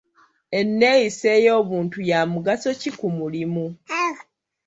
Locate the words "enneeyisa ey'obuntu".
0.59-1.97